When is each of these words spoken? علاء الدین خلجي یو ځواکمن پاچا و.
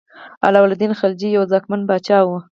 علاء 0.45 0.63
الدین 0.69 0.91
خلجي 0.99 1.29
یو 1.31 1.43
ځواکمن 1.51 1.81
پاچا 1.89 2.19
و. 2.23 2.29